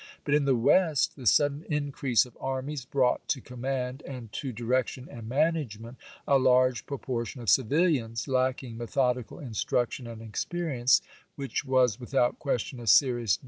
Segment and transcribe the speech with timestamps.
[0.23, 5.07] But in the West the sudden increase of armies brought to command, and to direction
[5.07, 10.71] and management, a large propor tion of civilians, lacking methodical instruction and LINCOLN DIEEOTS COOPERATION
[10.73, 11.01] 105 experience,
[11.35, 13.39] which was without question a serious chap.